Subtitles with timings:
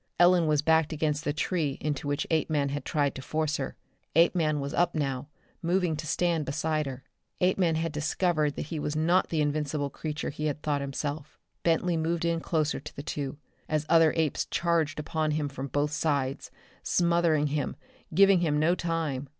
[0.19, 3.75] Ellen was backed against the tree into which Apeman had tried to force her.
[4.15, 5.27] Apeman was up now,
[5.61, 7.03] moving to stand beside her.
[7.39, 11.37] Apeman had discovered that he was not the invincible creature he had thought himself.
[11.61, 13.37] Bentley moved in closer to the two,
[13.69, 16.49] as other apes charged upon him from both sides,
[16.81, 17.75] smothering him,
[18.11, 19.29] giving him no time.